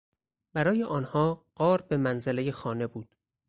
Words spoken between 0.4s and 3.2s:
برای آنها غار به منزلهی خانه بود.